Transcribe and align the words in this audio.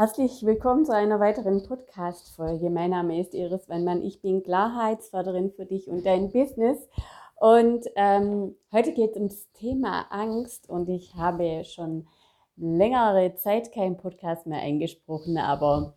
Herzlich 0.00 0.46
willkommen 0.46 0.84
zu 0.84 0.94
einer 0.94 1.18
weiteren 1.18 1.64
Podcast-Folge. 1.64 2.70
Mein 2.70 2.90
Name 2.90 3.20
ist 3.20 3.34
Iris 3.34 3.68
Weinmann. 3.68 4.00
Ich 4.04 4.22
bin 4.22 4.44
Klarheitsförderin 4.44 5.50
für 5.50 5.66
dich 5.66 5.88
und 5.88 6.06
dein 6.06 6.30
Business. 6.30 6.88
Und 7.34 7.84
ähm, 7.96 8.54
heute 8.70 8.92
geht 8.92 9.10
es 9.10 9.16
ums 9.16 9.50
Thema 9.54 10.02
Angst 10.10 10.68
und 10.68 10.88
ich 10.88 11.16
habe 11.16 11.64
schon 11.64 12.06
längere 12.54 13.34
Zeit 13.34 13.72
keinen 13.72 13.96
Podcast 13.96 14.46
mehr 14.46 14.60
eingesprochen, 14.60 15.36
aber 15.36 15.96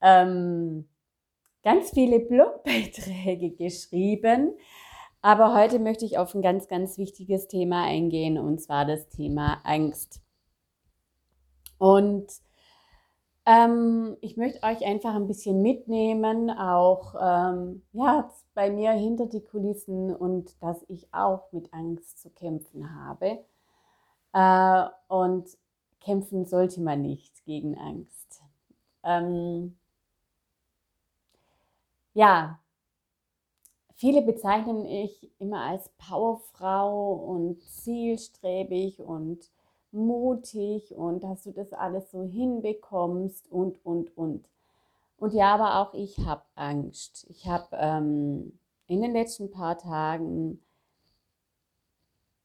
ähm, 0.00 0.88
ganz 1.64 1.90
viele 1.90 2.20
Blogbeiträge 2.20 3.50
geschrieben. 3.50 4.56
Aber 5.22 5.56
heute 5.60 5.80
möchte 5.80 6.04
ich 6.04 6.18
auf 6.18 6.36
ein 6.36 6.42
ganz, 6.42 6.68
ganz 6.68 6.98
wichtiges 6.98 7.48
Thema 7.48 7.82
eingehen 7.82 8.38
und 8.38 8.60
zwar 8.60 8.84
das 8.84 9.08
Thema 9.08 9.60
Angst. 9.64 10.22
Und 11.78 12.28
ähm, 13.50 14.16
ich 14.20 14.36
möchte 14.36 14.62
euch 14.62 14.84
einfach 14.86 15.14
ein 15.14 15.26
bisschen 15.26 15.60
mitnehmen, 15.60 16.50
auch 16.50 17.14
ähm, 17.20 17.82
ja, 17.92 18.30
bei 18.54 18.70
mir 18.70 18.92
hinter 18.92 19.26
die 19.26 19.42
Kulissen 19.42 20.14
und 20.14 20.62
dass 20.62 20.84
ich 20.88 21.12
auch 21.12 21.50
mit 21.50 21.72
Angst 21.74 22.20
zu 22.20 22.30
kämpfen 22.30 22.94
habe. 22.94 23.44
Äh, 24.32 24.88
und 25.08 25.58
kämpfen 26.00 26.46
sollte 26.46 26.80
man 26.80 27.02
nicht 27.02 27.44
gegen 27.44 27.76
Angst. 27.76 28.40
Ähm, 29.02 29.76
ja, 32.14 32.60
viele 33.96 34.22
bezeichnen 34.22 34.84
ich 34.86 35.32
immer 35.40 35.62
als 35.62 35.88
Powerfrau 35.98 37.14
und 37.14 37.60
zielstrebig 37.62 39.00
und 39.00 39.50
mutig 39.92 40.94
und 40.94 41.24
dass 41.24 41.44
du 41.44 41.52
das 41.52 41.72
alles 41.72 42.10
so 42.10 42.22
hinbekommst 42.22 43.50
und, 43.50 43.84
und, 43.84 44.16
und. 44.16 44.48
Und 45.16 45.34
ja, 45.34 45.54
aber 45.54 45.80
auch 45.80 45.94
ich 45.94 46.18
habe 46.24 46.42
Angst. 46.54 47.26
Ich 47.28 47.46
habe 47.46 47.68
ähm, 47.72 48.58
in 48.86 49.02
den 49.02 49.12
letzten 49.12 49.50
paar 49.50 49.76
Tagen 49.76 50.60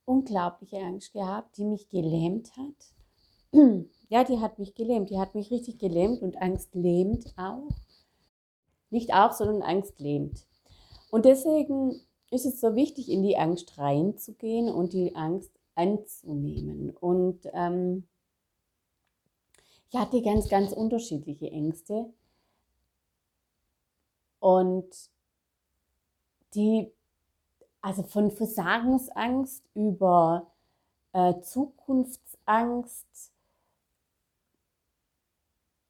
unglaubliche 0.06 0.78
Angst 0.78 1.14
gehabt, 1.14 1.58
die 1.58 1.66
mich 1.66 1.90
gelähmt 1.90 2.52
hat. 2.58 2.76
Ja, 4.08 4.24
die 4.24 4.40
hat 4.40 4.60
mich 4.60 4.76
gelähmt. 4.76 5.10
Die 5.10 5.18
hat 5.18 5.34
mich 5.34 5.50
richtig 5.50 5.80
gelähmt 5.80 6.22
und 6.22 6.40
Angst 6.40 6.76
lähmt 6.76 7.34
auch. 7.38 7.70
Nicht 8.92 9.16
auch, 9.16 9.32
sondern 9.32 9.64
Angst 9.64 10.00
lähmt. 10.00 10.46
Und 11.10 11.26
deswegen 11.26 12.00
ist 12.30 12.46
es 12.46 12.62
so 12.62 12.76
wichtig, 12.76 13.10
in 13.10 13.24
die 13.24 13.36
Angst 13.36 13.80
reinzugehen 13.80 14.70
und 14.70 14.94
die 14.94 15.16
Angst 15.16 15.52
anzunehmen. 15.76 16.92
Und 16.92 17.42
ähm, 17.54 18.08
ich 19.90 19.98
hatte 19.98 20.22
ganz, 20.22 20.50
ganz 20.50 20.72
unterschiedliche 20.72 21.52
Ängste. 21.52 22.12
Und 24.40 25.10
die, 26.54 26.92
also 27.82 28.04
von 28.04 28.32
Versagensangst 28.32 29.64
über 29.74 30.52
äh, 31.14 31.40
Zukunftsangst, 31.42 33.32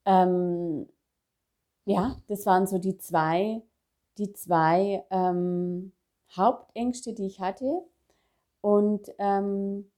ähm, 0.05 0.87
ja, 1.85 2.21
das 2.27 2.45
waren 2.45 2.67
so 2.67 2.77
die 2.77 2.97
zwei, 2.97 3.61
die 4.17 4.33
zwei 4.33 5.03
ähm, 5.09 5.91
Hauptängste, 6.35 7.13
die 7.13 7.27
ich 7.27 7.39
hatte. 7.39 7.83
Und, 8.65 9.11
ähm, 9.19 9.91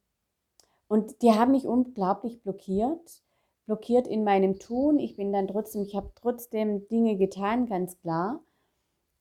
und 0.89 1.21
die 1.21 1.31
haben 1.31 1.53
mich 1.53 1.65
unglaublich 1.65 2.41
blockiert, 2.41 3.23
blockiert 3.65 4.07
in 4.07 4.25
meinem 4.25 4.59
Tun. 4.59 4.99
Ich 4.99 5.15
bin 5.15 5.31
dann 5.31 5.47
trotzdem, 5.47 5.83
ich 5.83 5.95
habe 5.95 6.11
trotzdem 6.15 6.85
Dinge 6.89 7.15
getan, 7.15 7.67
ganz 7.67 7.97
klar. 8.01 8.43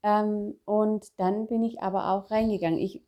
Ähm, 0.03 0.59
und 0.65 1.17
dann 1.17 1.47
bin 1.47 1.63
ich 1.63 1.81
aber 1.81 2.11
auch 2.11 2.29
reingegangen. 2.29 2.77
Ich, 2.77 3.01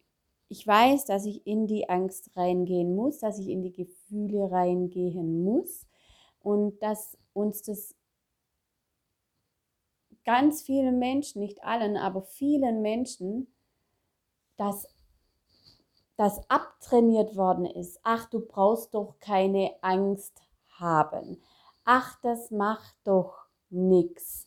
ich 0.48 0.66
weiß, 0.66 1.04
dass 1.04 1.26
ich 1.26 1.46
in 1.46 1.68
die 1.68 1.90
Angst 1.90 2.30
reingehen 2.38 2.96
muss, 2.96 3.20
dass 3.20 3.38
ich 3.38 3.50
in 3.50 3.62
die 3.62 3.74
Gefühle 3.74 4.50
reingehen 4.50 5.44
muss 5.44 5.88
und 6.40 6.82
dass 6.82 7.18
uns 7.34 7.64
das 7.64 7.96
ganz 10.24 10.62
vielen 10.62 11.00
Menschen, 11.00 11.42
nicht 11.42 11.66
allen, 11.66 11.98
aber 11.98 12.22
vielen 12.22 12.82
Menschen, 12.82 13.54
das 14.56 14.88
das 16.20 16.42
abtrainiert 16.50 17.38
worden 17.38 17.66
ist. 17.66 17.98
Ach, 18.04 18.26
du 18.26 18.42
brauchst 18.42 18.94
doch 18.94 19.20
keine 19.22 19.74
Angst 19.80 20.42
haben. 20.68 21.42
Ach, 21.86 22.20
das 22.22 22.52
macht 22.52 22.94
doch 23.06 23.46
nichts. 23.70 24.46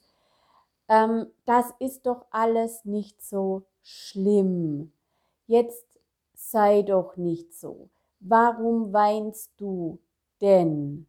Ähm, 0.87 1.33
das 1.47 1.73
ist 1.79 2.05
doch 2.05 2.27
alles 2.31 2.85
nicht 2.85 3.23
so 3.23 3.63
schlimm. 3.81 4.93
Jetzt 5.47 5.99
sei 6.35 6.83
doch 6.83 7.17
nicht 7.17 7.55
so. 7.55 7.89
Warum 8.21 8.93
weinst 8.93 9.55
du 9.57 9.99
denn? 10.43 11.07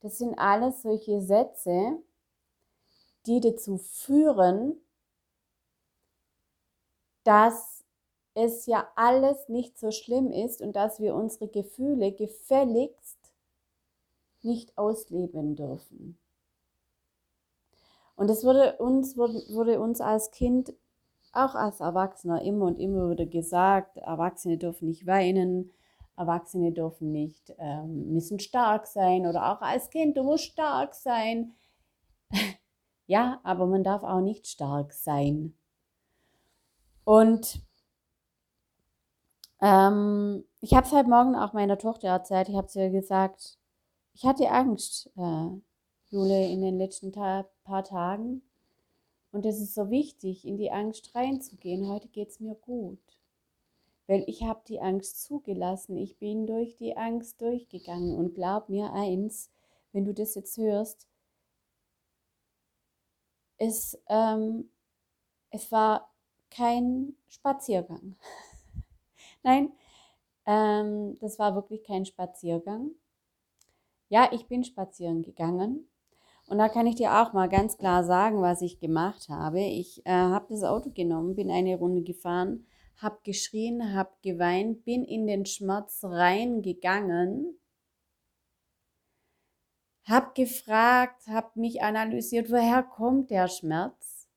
Das 0.00 0.18
sind 0.18 0.36
alles 0.36 0.82
solche 0.82 1.22
Sätze, 1.22 2.02
die 3.24 3.38
dazu 3.38 3.78
führen, 3.78 4.80
dass 7.22 7.75
es 8.36 8.66
ja 8.66 8.86
alles 8.96 9.48
nicht 9.48 9.78
so 9.78 9.90
schlimm 9.90 10.30
ist 10.30 10.60
und 10.60 10.76
dass 10.76 11.00
wir 11.00 11.14
unsere 11.14 11.48
Gefühle 11.48 12.12
gefälligst 12.12 13.16
nicht 14.42 14.76
ausleben 14.76 15.56
dürfen. 15.56 16.18
Und 18.14 18.30
es 18.30 18.44
wurde 18.44 18.76
uns, 18.76 19.16
wurde, 19.16 19.42
wurde 19.48 19.80
uns 19.80 20.00
als 20.00 20.30
Kind, 20.30 20.74
auch 21.32 21.54
als 21.54 21.80
Erwachsener, 21.80 22.42
immer 22.42 22.66
und 22.66 22.78
immer 22.78 23.10
wieder 23.10 23.26
gesagt, 23.26 23.96
Erwachsene 23.96 24.58
dürfen 24.58 24.88
nicht 24.88 25.06
weinen, 25.06 25.72
Erwachsene 26.16 26.72
dürfen 26.72 27.12
nicht, 27.12 27.54
ähm, 27.58 28.12
müssen 28.12 28.38
stark 28.38 28.86
sein 28.86 29.26
oder 29.26 29.52
auch 29.52 29.60
als 29.62 29.90
Kind, 29.90 30.16
du 30.16 30.22
musst 30.22 30.44
stark 30.44 30.94
sein. 30.94 31.54
ja, 33.06 33.40
aber 33.42 33.66
man 33.66 33.82
darf 33.82 34.02
auch 34.02 34.20
nicht 34.20 34.46
stark 34.46 34.92
sein. 34.92 35.54
Und 37.04 37.60
ähm, 39.60 40.44
ich 40.60 40.74
habe 40.74 40.86
es 40.86 40.92
heute 40.92 41.08
Morgen 41.08 41.34
auch 41.36 41.52
meiner 41.52 41.78
Tochter 41.78 42.08
erzählt. 42.08 42.48
Ich 42.48 42.56
habe 42.56 42.66
zu 42.66 42.80
ihr 42.80 42.90
gesagt, 42.90 43.58
ich 44.14 44.24
hatte 44.24 44.50
Angst, 44.50 45.10
äh, 45.16 45.48
Jule, 46.08 46.48
in 46.48 46.62
den 46.62 46.78
letzten 46.78 47.12
Ta 47.12 47.46
paar 47.64 47.84
Tagen. 47.84 48.42
Und 49.32 49.44
es 49.44 49.60
ist 49.60 49.74
so 49.74 49.90
wichtig, 49.90 50.46
in 50.46 50.56
die 50.56 50.70
Angst 50.70 51.14
reinzugehen. 51.14 51.88
Heute 51.88 52.08
geht 52.08 52.30
es 52.30 52.40
mir 52.40 52.54
gut. 52.54 52.98
Weil 54.06 54.24
ich 54.28 54.44
habe 54.44 54.62
die 54.68 54.80
Angst 54.80 55.22
zugelassen. 55.24 55.96
Ich 55.96 56.18
bin 56.18 56.46
durch 56.46 56.76
die 56.76 56.96
Angst 56.96 57.40
durchgegangen. 57.40 58.16
Und 58.16 58.34
glaub 58.34 58.68
mir 58.68 58.92
eins, 58.92 59.50
wenn 59.92 60.04
du 60.04 60.14
das 60.14 60.34
jetzt 60.36 60.56
hörst, 60.56 61.06
es, 63.58 63.98
ähm, 64.08 64.70
es 65.50 65.70
war 65.72 66.10
kein 66.50 67.16
Spaziergang. 67.28 68.16
Nein, 69.46 69.72
ähm, 70.44 71.18
das 71.20 71.38
war 71.38 71.54
wirklich 71.54 71.84
kein 71.84 72.04
Spaziergang. 72.04 72.90
Ja, 74.08 74.28
ich 74.32 74.48
bin 74.48 74.64
spazieren 74.64 75.22
gegangen. 75.22 75.88
Und 76.46 76.58
da 76.58 76.68
kann 76.68 76.88
ich 76.88 76.96
dir 76.96 77.22
auch 77.22 77.32
mal 77.32 77.48
ganz 77.48 77.78
klar 77.78 78.02
sagen, 78.02 78.42
was 78.42 78.60
ich 78.60 78.80
gemacht 78.80 79.28
habe. 79.28 79.60
Ich 79.60 80.04
äh, 80.04 80.10
habe 80.10 80.46
das 80.50 80.64
Auto 80.64 80.90
genommen, 80.90 81.36
bin 81.36 81.48
eine 81.52 81.76
Runde 81.76 82.02
gefahren, 82.02 82.66
habe 82.96 83.20
geschrien, 83.22 83.94
habe 83.94 84.10
geweint, 84.20 84.84
bin 84.84 85.04
in 85.04 85.28
den 85.28 85.46
Schmerz 85.46 86.02
reingegangen, 86.02 87.56
habe 90.06 90.32
gefragt, 90.34 91.28
habe 91.28 91.60
mich 91.60 91.82
analysiert, 91.82 92.50
woher 92.50 92.82
kommt 92.82 93.30
der 93.30 93.46
Schmerz. 93.46 94.28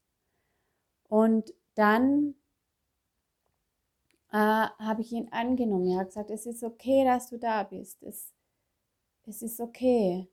Und 1.08 1.52
dann 1.74 2.36
äh, 4.32 4.36
habe 4.36 5.02
ich 5.02 5.12
ihn 5.12 5.30
angenommen. 5.32 5.90
Er 5.90 6.00
hat 6.00 6.08
gesagt, 6.08 6.32
es 6.32 6.46
ist 6.46 6.64
okay, 6.64 7.04
dass 7.04 7.30
du 7.30 7.38
da 7.38 7.64
bist. 7.64 8.04
Es, 8.04 8.34
es 9.26 9.42
ist 9.42 9.60
okay. 9.60 10.28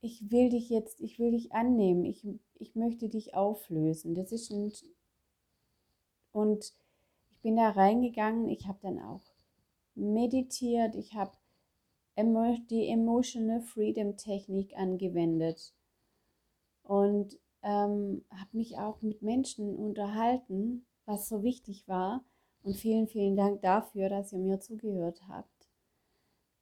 Ich 0.00 0.30
will 0.30 0.48
dich 0.48 0.70
jetzt, 0.70 1.00
ich 1.00 1.18
will 1.18 1.32
dich 1.32 1.52
annehmen. 1.52 2.04
Ich, 2.04 2.26
ich 2.54 2.74
möchte 2.74 3.08
dich 3.08 3.34
auflösen. 3.34 4.14
Das 4.14 4.32
ist 4.32 4.50
ein, 4.50 4.72
und 6.32 6.72
ich 7.30 7.40
bin 7.42 7.56
da 7.56 7.70
reingegangen. 7.70 8.48
Ich 8.48 8.66
habe 8.66 8.78
dann 8.82 9.00
auch 9.00 9.22
meditiert. 9.94 10.94
Ich 10.96 11.14
habe 11.14 11.32
die 12.16 12.88
Emotional 12.88 13.62
Freedom 13.62 14.16
Technik 14.16 14.76
angewendet 14.76 15.72
und 16.82 17.38
ähm, 17.62 18.24
habe 18.30 18.56
mich 18.56 18.78
auch 18.78 19.00
mit 19.00 19.22
Menschen 19.22 19.74
unterhalten, 19.74 20.84
was 21.06 21.28
so 21.28 21.42
wichtig 21.42 21.88
war 21.88 22.22
und 22.62 22.76
vielen, 22.76 23.06
vielen 23.06 23.36
Dank 23.36 23.62
dafür, 23.62 24.08
dass 24.08 24.32
ihr 24.32 24.38
mir 24.38 24.60
zugehört 24.60 25.20
habt. 25.28 25.68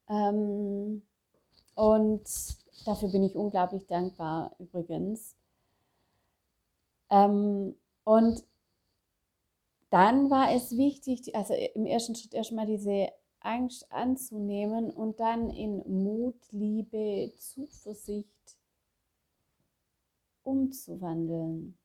Ähm, 0.09 1.03
und 1.75 2.23
dafür 2.85 3.09
bin 3.11 3.25
ich 3.25 3.35
unglaublich 3.35 3.87
dankbar 3.87 4.55
übrigens. 4.59 5.37
Ähm, 7.11 7.75
und 8.05 8.45
dann 9.91 10.31
war 10.31 10.53
es 10.55 10.77
wichtig, 10.77 11.35
also 11.35 11.55
im 11.55 11.87
ersten 11.87 12.15
Schritt 12.15 12.35
erstmal 12.35 12.67
diese 12.67 13.09
Angst 13.41 13.91
anzunehmen 13.91 14.91
und 14.91 15.21
dann 15.21 15.51
in 15.51 15.79
Mut, 15.87 16.37
Liebe, 16.51 17.33
Zuversicht 17.37 18.29
umzuwandeln. 20.43 21.79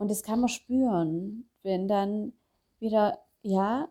Und 0.00 0.10
das 0.10 0.22
kann 0.22 0.40
man 0.40 0.48
spüren, 0.48 1.50
wenn 1.62 1.86
dann 1.86 2.32
wieder, 2.78 3.18
ja, 3.42 3.86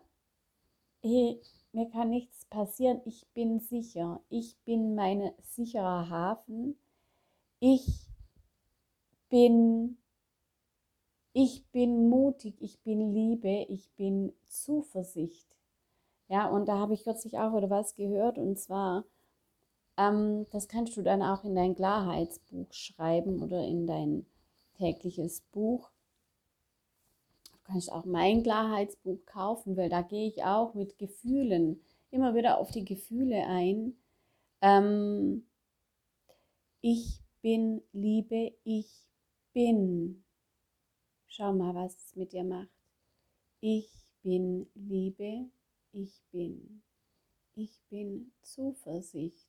hey, 1.02 1.40
mir 1.70 1.88
kann 1.88 2.10
nichts 2.10 2.46
passieren, 2.46 3.00
ich 3.04 3.28
bin 3.32 3.60
sicher, 3.60 4.20
ich 4.28 4.58
bin 4.64 4.96
mein 4.96 5.30
sicherer 5.38 6.10
Hafen, 6.10 6.76
ich 7.60 8.08
bin, 9.28 9.98
ich 11.32 11.64
bin 11.70 12.08
mutig, 12.08 12.60
ich 12.60 12.80
bin 12.80 13.14
Liebe, 13.14 13.66
ich 13.68 13.92
bin 13.92 14.32
Zuversicht. 14.48 15.46
Ja, 16.26 16.48
und 16.48 16.66
da 16.66 16.78
habe 16.78 16.94
ich 16.94 17.04
kürzlich 17.04 17.38
auch 17.38 17.56
wieder 17.56 17.70
was 17.70 17.94
gehört 17.94 18.36
und 18.36 18.58
zwar, 18.58 19.04
ähm, 19.96 20.48
das 20.50 20.66
kannst 20.66 20.96
du 20.96 21.02
dann 21.02 21.22
auch 21.22 21.44
in 21.44 21.54
dein 21.54 21.76
Klarheitsbuch 21.76 22.72
schreiben 22.72 23.40
oder 23.44 23.64
in 23.64 23.86
dein 23.86 24.26
tägliches 24.76 25.42
Buch. 25.52 25.92
Kannst 27.70 27.92
auch 27.92 28.04
mein 28.04 28.42
Klarheitsbuch 28.42 29.24
kaufen, 29.26 29.76
weil 29.76 29.88
da 29.88 30.02
gehe 30.02 30.26
ich 30.26 30.42
auch 30.42 30.74
mit 30.74 30.98
Gefühlen 30.98 31.80
immer 32.10 32.34
wieder 32.34 32.58
auf 32.58 32.72
die 32.72 32.84
Gefühle 32.84 33.46
ein. 33.46 33.96
Ähm, 34.60 35.46
ich 36.80 37.20
bin 37.42 37.80
Liebe, 37.92 38.54
ich 38.64 38.90
bin. 39.52 40.24
Schau 41.28 41.52
mal, 41.52 41.72
was 41.76 41.96
es 41.96 42.16
mit 42.16 42.32
dir 42.32 42.42
macht. 42.42 42.68
Ich 43.60 43.88
bin 44.24 44.68
Liebe, 44.74 45.48
ich 45.92 46.20
bin. 46.32 46.82
Ich 47.54 47.80
bin 47.88 48.32
Zuversicht. 48.42 49.46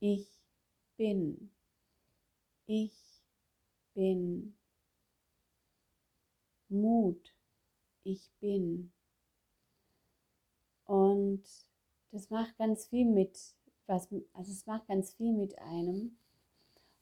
Ich 0.00 0.26
bin. 0.96 1.52
Ich 2.66 3.22
bin. 3.94 4.56
Mut. 6.68 7.35
Ich 8.06 8.30
bin. 8.40 8.92
Und 10.84 11.42
das 12.12 12.30
macht 12.30 12.56
ganz 12.56 12.86
viel 12.86 13.04
mit, 13.04 13.36
was, 13.86 14.08
also 14.32 14.52
es 14.52 14.64
macht 14.66 14.86
ganz 14.86 15.12
viel 15.14 15.32
mit 15.32 15.58
einem. 15.58 16.16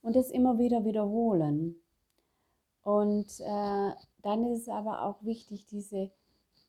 Und 0.01 0.17
das 0.17 0.31
immer 0.31 0.59
wieder 0.59 0.85
wiederholen. 0.87 1.77
Und 2.83 3.41
äh, 3.41 3.93
dann 4.23 4.47
ist 4.47 4.63
es 4.63 4.69
aber 4.69 5.03
auch 5.03 5.23
wichtig, 5.23 5.67
diese 5.67 6.11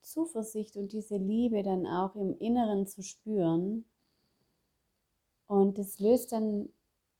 Zuversicht 0.01 0.75
und 0.75 0.91
diese 0.91 1.15
Liebe 1.17 1.63
dann 1.63 1.87
auch 1.87 2.15
im 2.15 2.37
Inneren 2.37 2.87
zu 2.87 3.03
spüren. 3.03 3.85
Und 5.47 5.79
es 5.79 5.99
löst 5.99 6.33
dann 6.33 6.69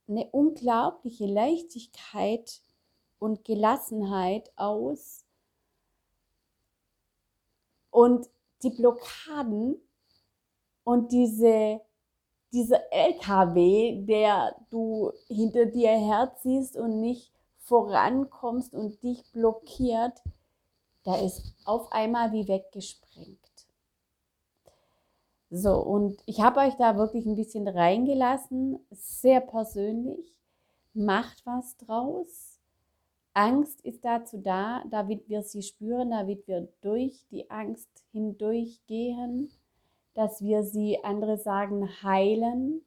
eine 0.08 0.26
unglaubliche 0.30 1.26
Leichtigkeit 1.26 2.60
und 3.18 3.44
Gelassenheit 3.44 4.52
aus. 4.56 5.25
Und 7.96 8.28
die 8.62 8.68
Blockaden 8.68 9.80
und 10.84 11.12
diese, 11.12 11.80
dieser 12.52 12.92
LKW, 12.92 14.04
der 14.04 14.54
du 14.68 15.12
hinter 15.28 15.64
dir 15.64 15.92
herziehst 15.92 16.76
und 16.76 17.00
nicht 17.00 17.32
vorankommst 17.60 18.74
und 18.74 19.02
dich 19.02 19.24
blockiert, 19.32 20.12
da 21.04 21.16
ist 21.16 21.54
auf 21.64 21.90
einmal 21.90 22.32
wie 22.32 22.46
weggesprengt. 22.46 23.38
So, 25.48 25.78
und 25.78 26.22
ich 26.26 26.42
habe 26.42 26.60
euch 26.60 26.74
da 26.74 26.98
wirklich 26.98 27.24
ein 27.24 27.36
bisschen 27.36 27.66
reingelassen, 27.66 28.78
sehr 28.90 29.40
persönlich. 29.40 30.36
Macht 30.92 31.46
was 31.46 31.78
draus. 31.78 32.55
Angst 33.36 33.80
ist 33.82 34.04
dazu 34.04 34.38
da, 34.38 34.82
damit 34.90 35.28
wir 35.28 35.42
sie 35.42 35.62
spüren, 35.62 36.10
damit 36.10 36.48
wir 36.48 36.68
durch 36.80 37.26
die 37.30 37.50
Angst 37.50 37.88
hindurchgehen, 38.12 39.50
dass 40.14 40.42
wir 40.42 40.62
sie, 40.62 41.04
andere 41.04 41.36
sagen, 41.36 41.88
heilen. 42.02 42.82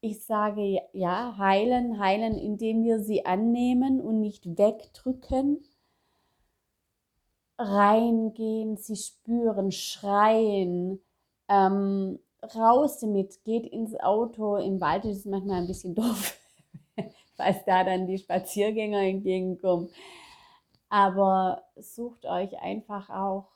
Ich 0.00 0.24
sage 0.24 0.80
ja, 0.92 1.36
heilen, 1.36 1.98
heilen, 1.98 2.34
indem 2.34 2.84
wir 2.84 3.00
sie 3.00 3.26
annehmen 3.26 4.00
und 4.00 4.20
nicht 4.20 4.56
wegdrücken 4.56 5.64
reingehen, 7.58 8.76
sie 8.76 8.96
spüren, 8.96 9.72
schreien, 9.72 11.00
ähm, 11.48 12.18
raus 12.54 12.98
damit, 12.98 13.44
geht 13.44 13.66
ins 13.66 13.98
Auto. 14.00 14.56
Im 14.56 14.80
Wald 14.80 15.04
ist 15.04 15.18
es 15.18 15.24
manchmal 15.24 15.60
ein 15.60 15.66
bisschen 15.66 15.94
doof, 15.96 16.38
falls 17.36 17.64
da 17.64 17.84
dann 17.84 18.06
die 18.06 18.18
Spaziergänger 18.18 19.02
entgegenkommen. 19.02 19.90
Aber 20.88 21.64
sucht 21.76 22.26
euch 22.26 22.58
einfach 22.60 23.08
auch 23.10 23.48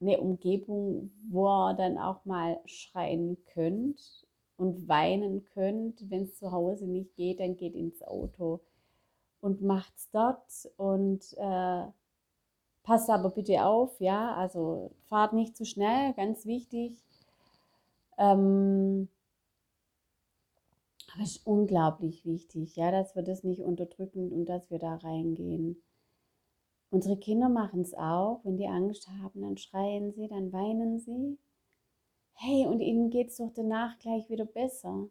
eine 0.00 0.20
Umgebung, 0.20 1.10
wo 1.28 1.46
ihr 1.46 1.74
dann 1.74 1.98
auch 1.98 2.24
mal 2.24 2.58
schreien 2.66 3.36
könnt 3.52 4.26
und 4.56 4.88
weinen 4.88 5.44
könnt. 5.44 6.10
Wenn 6.10 6.22
es 6.22 6.36
zu 6.36 6.52
Hause 6.52 6.86
nicht 6.86 7.14
geht, 7.16 7.40
dann 7.40 7.56
geht 7.56 7.74
ins 7.74 8.02
Auto 8.02 8.60
und 9.40 9.62
macht's 9.62 10.10
dort 10.10 10.70
und 10.76 11.22
äh, 11.38 11.86
Passt 12.86 13.10
aber 13.10 13.30
bitte 13.30 13.64
auf, 13.64 14.00
ja, 14.00 14.32
also 14.36 14.92
fahrt 15.08 15.32
nicht 15.32 15.56
zu 15.56 15.64
schnell, 15.64 16.12
ganz 16.12 16.46
wichtig. 16.46 16.92
Ähm, 18.16 19.08
es 21.22 21.36
ist 21.36 21.46
unglaublich 21.46 22.24
wichtig, 22.24 22.76
ja, 22.76 22.90
dass 22.90 23.14
wir 23.14 23.22
das 23.22 23.44
nicht 23.44 23.62
unterdrücken 23.62 24.32
und 24.32 24.46
dass 24.46 24.70
wir 24.70 24.78
da 24.78 24.96
reingehen. 24.96 25.82
Unsere 26.90 27.18
Kinder 27.18 27.48
machen 27.48 27.80
es 27.80 27.94
auch, 27.94 28.40
wenn 28.44 28.56
die 28.56 28.68
Angst 28.68 29.08
haben, 29.08 29.42
dann 29.42 29.56
schreien 29.56 30.12
sie, 30.12 30.28
dann 30.28 30.52
weinen 30.52 30.98
sie. 30.98 31.38
Hey, 32.34 32.66
und 32.66 32.80
ihnen 32.80 33.10
geht 33.10 33.28
es 33.28 33.36
doch 33.36 33.52
danach 33.54 33.98
gleich 33.98 34.28
wieder 34.30 34.44
besser. 34.44 35.08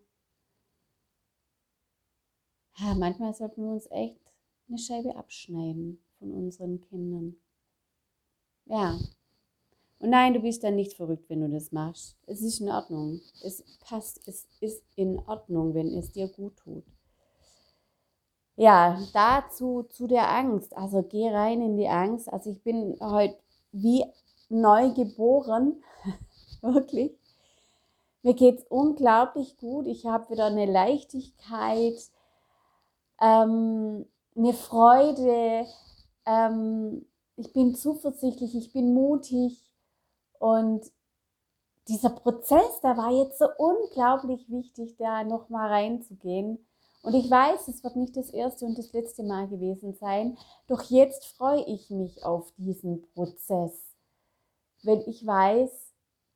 Ja, 2.77 2.93
manchmal 2.93 3.33
sollten 3.33 3.63
wir 3.63 3.71
uns 3.71 3.89
echt 3.91 4.19
eine 4.67 4.77
Scheibe 4.77 5.15
abschneiden 5.15 6.03
von 6.19 6.31
unseren 6.31 6.81
Kindern. 6.81 7.35
Ja. 8.65 8.97
Und 9.99 10.09
nein, 10.09 10.33
du 10.33 10.41
bist 10.41 10.63
dann 10.63 10.75
nicht 10.75 10.93
verrückt, 10.93 11.29
wenn 11.29 11.41
du 11.41 11.49
das 11.49 11.71
machst. 11.71 12.17
Es 12.25 12.41
ist 12.41 12.59
in 12.59 12.69
Ordnung. 12.69 13.21
Es 13.43 13.63
passt, 13.79 14.21
es 14.27 14.47
ist 14.59 14.83
in 14.95 15.19
Ordnung, 15.19 15.73
wenn 15.73 15.87
es 15.97 16.11
dir 16.11 16.27
gut 16.27 16.57
tut. 16.57 16.83
Ja, 18.57 19.01
dazu 19.13 19.83
zu 19.83 20.07
der 20.07 20.29
Angst. 20.29 20.75
Also 20.75 21.03
geh 21.03 21.29
rein 21.29 21.61
in 21.61 21.77
die 21.77 21.87
Angst. 21.87 22.31
Also 22.31 22.51
ich 22.51 22.61
bin 22.61 22.97
heute 22.99 23.37
wie 23.71 24.05
neu 24.49 24.91
geboren. 24.93 25.81
Wirklich. 26.61 27.17
Mir 28.21 28.33
geht 28.33 28.59
es 28.59 28.65
unglaublich 28.69 29.57
gut. 29.57 29.87
Ich 29.87 30.05
habe 30.05 30.29
wieder 30.29 30.45
eine 30.45 30.65
Leichtigkeit, 30.65 31.99
ähm, 33.21 34.05
eine 34.35 34.53
Freude. 34.53 35.65
Ähm, 36.25 37.05
ich 37.37 37.53
bin 37.53 37.75
zuversichtlich, 37.75 38.55
ich 38.55 38.71
bin 38.73 38.93
mutig 38.93 39.64
und 40.39 40.91
dieser 41.87 42.09
Prozess, 42.09 42.79
da 42.81 42.97
war 42.97 43.11
jetzt 43.11 43.37
so 43.37 43.47
unglaublich 43.57 44.49
wichtig, 44.49 44.95
da 44.97 45.23
nochmal 45.23 45.69
reinzugehen. 45.69 46.65
Und 47.03 47.13
ich 47.13 47.29
weiß, 47.29 47.67
es 47.67 47.83
wird 47.83 47.95
nicht 47.95 48.17
das 48.17 48.31
erste 48.31 48.65
und 48.65 48.77
das 48.77 48.91
letzte 48.91 49.21
Mal 49.21 49.47
gewesen 49.47 49.93
sein, 49.93 50.37
doch 50.67 50.83
jetzt 50.89 51.25
freue 51.25 51.63
ich 51.65 51.91
mich 51.91 52.23
auf 52.23 52.51
diesen 52.57 53.03
Prozess, 53.13 53.95
wenn 54.81 55.01
ich 55.01 55.25
weiß, 55.25 55.93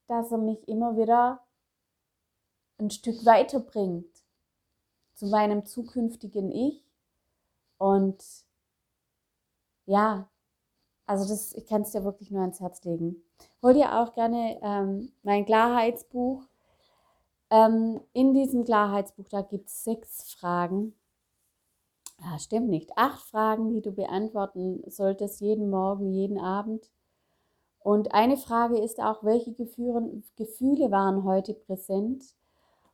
dass 0.08 0.32
er 0.32 0.38
mich 0.38 0.68
immer 0.68 0.96
wieder 0.96 1.40
ein 2.78 2.92
Stück 2.92 3.26
weiterbringt 3.26 4.24
zu 5.16 5.28
meinem 5.28 5.66
zukünftigen 5.66 6.52
Ich. 6.52 6.84
Und 7.78 8.24
ja, 9.86 10.30
also 11.10 11.28
das, 11.28 11.54
ich 11.56 11.66
kann 11.66 11.82
es 11.82 11.92
dir 11.92 12.04
wirklich 12.04 12.30
nur 12.30 12.42
ans 12.42 12.60
Herz 12.60 12.84
legen. 12.84 13.24
Hol 13.64 13.74
dir 13.74 14.00
auch 14.00 14.14
gerne 14.14 14.60
ähm, 14.62 15.12
mein 15.24 15.44
Klarheitsbuch. 15.44 16.44
Ähm, 17.50 18.00
in 18.14 18.36
diesem 18.36 18.64
Klarheitsbuch, 18.64 19.28
da 19.28 19.42
gibt 19.42 19.70
es 19.70 19.84
sechs 19.84 20.32
Fragen. 20.36 20.94
Ja, 22.22 22.38
stimmt 22.38 22.70
nicht. 22.70 22.92
Acht 22.96 23.22
Fragen, 23.22 23.70
die 23.70 23.82
du 23.82 23.92
beantworten 23.92 24.84
solltest, 24.86 25.42
jeden 25.42 25.72
Morgen, 25.72 26.14
jeden 26.14 26.38
Abend. 26.38 26.92
Und 27.80 28.14
eine 28.14 28.38
Frage 28.38 28.78
ist 28.78 29.00
auch, 29.02 29.24
welche 29.24 29.54
Gefühle, 29.54 30.22
Gefühle 30.36 30.92
waren 30.92 31.24
heute 31.24 31.56
präsent? 31.56 32.36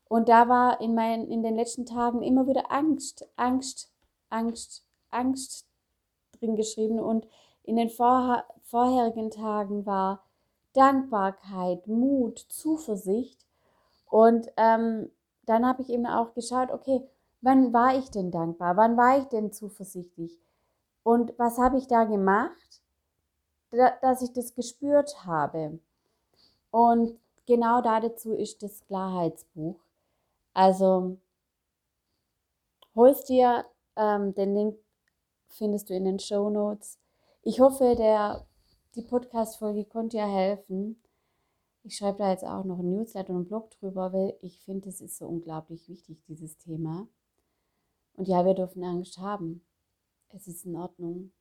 Und 0.07 0.29
da 0.29 0.47
war 0.47 0.79
in, 0.79 0.95
mein, 0.95 1.27
in 1.27 1.43
den 1.43 1.55
letzten 1.55 1.85
Tagen 1.85 2.23
immer 2.23 2.47
wieder 2.47 2.71
Angst, 2.71 3.27
Angst, 3.35 3.91
Angst, 4.29 4.85
Angst 5.09 5.67
drin 6.39 6.55
geschrieben. 6.55 6.99
Und 6.99 7.27
in 7.65 7.75
den 7.75 7.89
vor, 7.89 8.43
vorherigen 8.63 9.31
Tagen 9.31 9.85
war 9.85 10.23
Dankbarkeit, 10.73 11.87
Mut, 11.87 12.39
Zuversicht. 12.49 13.45
Und 14.07 14.47
ähm, 14.57 15.11
dann 15.45 15.65
habe 15.65 15.81
ich 15.81 15.89
eben 15.89 16.05
auch 16.05 16.33
geschaut, 16.33 16.71
okay, 16.71 17.01
wann 17.41 17.73
war 17.73 17.97
ich 17.97 18.09
denn 18.11 18.31
dankbar? 18.31 18.77
Wann 18.77 18.97
war 18.97 19.19
ich 19.19 19.25
denn 19.25 19.51
zuversichtlich? 19.51 20.39
Und 21.03 21.33
was 21.37 21.57
habe 21.57 21.77
ich 21.77 21.87
da 21.87 22.05
gemacht, 22.05 22.81
dass 24.01 24.21
ich 24.21 24.33
das 24.33 24.53
gespürt 24.53 25.25
habe? 25.25 25.79
Und 26.71 27.17
genau 27.45 27.81
dazu 27.81 28.33
ist 28.33 28.63
das 28.63 28.83
Klarheitsbuch. 28.85 29.79
Also 30.53 31.17
holst 32.95 33.29
dir 33.29 33.65
ähm, 33.95 34.33
den 34.33 34.55
Link, 34.55 34.77
findest 35.49 35.89
du 35.89 35.93
in 35.93 36.05
den 36.05 36.19
Show 36.19 36.49
Notes. 36.49 36.97
Ich 37.47 37.59
hoffe, 37.59 37.93
der, 37.95 38.47
die 38.95 39.03
Podcast-Folge 39.03 39.85
konnte 39.85 40.17
dir 40.17 40.25
helfen. 40.25 40.99
Ich 41.83 41.95
schreibe 41.95 42.17
da 42.17 42.31
jetzt 42.31 42.43
auch 42.43 42.63
noch 42.63 42.79
ein 42.79 42.89
Newsletter 42.89 43.29
und 43.29 43.35
einen 43.35 43.45
Blog 43.45 43.69
drüber, 43.69 44.11
weil 44.11 44.35
ich 44.41 44.59
finde, 44.61 44.89
es 44.89 44.99
ist 44.99 45.19
so 45.19 45.27
unglaublich 45.27 45.87
wichtig, 45.87 46.23
dieses 46.27 46.57
Thema. 46.57 47.07
Und 48.15 48.27
ja, 48.27 48.43
wir 48.43 48.55
dürfen 48.55 48.83
Angst 48.83 49.19
haben. 49.19 49.63
Es 50.29 50.47
ist 50.47 50.65
in 50.65 50.75
Ordnung. 50.75 51.33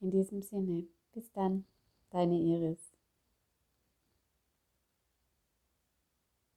In 0.00 0.10
diesem 0.10 0.42
Sinne, 0.42 0.88
bis 1.14 1.32
dann, 1.32 1.64
deine 2.10 2.38
Iris. 2.38 2.93